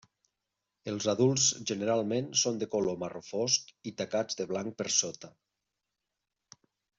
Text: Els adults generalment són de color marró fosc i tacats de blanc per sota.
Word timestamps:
Els 0.91 1.07
adults 1.11 1.43
generalment 1.71 2.31
són 2.43 2.57
de 2.63 2.69
color 2.77 2.97
marró 3.03 3.21
fosc 3.27 3.69
i 3.91 3.93
tacats 4.01 4.41
de 4.41 4.49
blanc 4.53 4.79
per 4.81 4.89
sota. 4.97 5.31